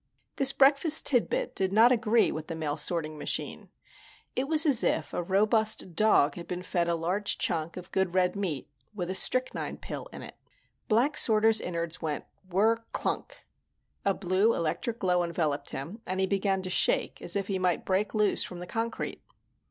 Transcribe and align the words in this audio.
This 0.37 0.51
breakfast 0.51 1.05
tidbit 1.05 1.53
did 1.55 1.71
not 1.71 1.91
agree 1.91 2.31
with 2.31 2.47
the 2.47 2.55
mail 2.55 2.75
sorting 2.75 3.19
machine. 3.19 3.69
It 4.35 4.47
was 4.47 4.65
as 4.65 4.83
if 4.83 5.13
a 5.13 5.21
robust 5.21 5.93
dog 5.95 6.33
had 6.33 6.47
been 6.47 6.63
fed 6.63 6.87
a 6.87 6.95
large 6.95 7.37
chunk 7.37 7.77
of 7.77 7.91
good 7.91 8.15
red 8.15 8.35
meat 8.35 8.67
with 8.95 9.11
a 9.11 9.13
strychnine 9.13 9.77
pill 9.77 10.07
in 10.11 10.23
it. 10.23 10.35
Black 10.87 11.17
Sorter's 11.17 11.61
innards 11.61 12.01
went 12.01 12.25
whirr 12.49 12.77
klunk, 12.93 13.45
a 14.03 14.15
blue 14.15 14.55
electric 14.55 14.97
glow 14.97 15.21
enveloped 15.23 15.69
him, 15.69 16.01
and 16.07 16.19
he 16.19 16.25
began 16.25 16.63
to 16.63 16.69
shake 16.71 17.21
as 17.21 17.35
if 17.35 17.45
he 17.45 17.59
might 17.59 17.85
break 17.85 18.15
loose 18.15 18.41
from 18.43 18.57
the 18.57 18.65
concrete. 18.65 19.21